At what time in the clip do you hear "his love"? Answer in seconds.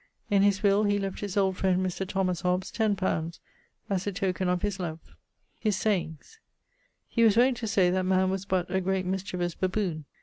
4.63-4.99